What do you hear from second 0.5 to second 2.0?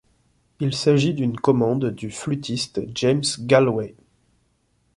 Il s'agit d'une commande